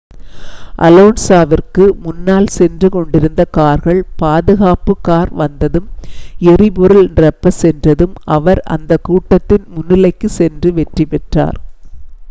[0.77, 5.87] அலோன்ஸாவிற்கு முன்னால் சென்று கொண்டிருந்த கார்கள் பாதுகாப்பு கார் வந்ததும்
[6.47, 11.57] எரிபொருள் நிரப்பச் சென்றதும் அவர் அந்த கூட்டத்தின் முன்னிலைக்குச் சென்று வெற்றி பெற்றார்